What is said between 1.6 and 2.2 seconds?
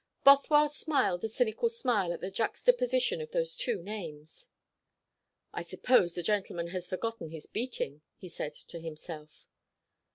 smile